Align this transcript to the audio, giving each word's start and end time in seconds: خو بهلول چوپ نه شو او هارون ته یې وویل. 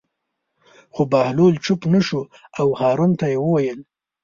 خو 0.93 1.01
بهلول 1.11 1.53
چوپ 1.65 1.81
نه 1.93 1.99
شو 2.07 2.21
او 2.59 2.67
هارون 2.79 3.11
ته 3.19 3.25
یې 3.31 3.37
وویل. 3.41 3.79